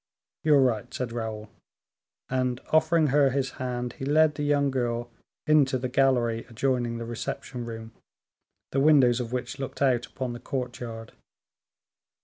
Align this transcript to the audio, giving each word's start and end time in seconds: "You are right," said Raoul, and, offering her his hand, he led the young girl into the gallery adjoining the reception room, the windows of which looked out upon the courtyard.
"You 0.43 0.55
are 0.55 0.63
right," 0.63 0.91
said 0.91 1.11
Raoul, 1.11 1.51
and, 2.27 2.59
offering 2.71 3.09
her 3.13 3.29
his 3.29 3.51
hand, 3.61 3.93
he 3.99 4.03
led 4.05 4.33
the 4.33 4.41
young 4.41 4.71
girl 4.71 5.11
into 5.45 5.77
the 5.77 5.89
gallery 5.89 6.43
adjoining 6.49 6.97
the 6.97 7.05
reception 7.05 7.65
room, 7.65 7.91
the 8.71 8.79
windows 8.79 9.19
of 9.19 9.31
which 9.31 9.59
looked 9.59 9.79
out 9.79 10.07
upon 10.07 10.33
the 10.33 10.39
courtyard. 10.39 11.13